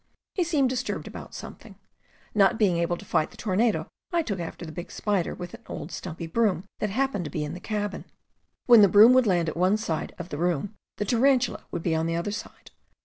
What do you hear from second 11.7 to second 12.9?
be on the other side.